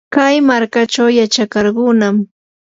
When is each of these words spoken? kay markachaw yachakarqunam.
kay 0.15 0.35
markachaw 0.47 1.09
yachakarqunam. 1.19 2.15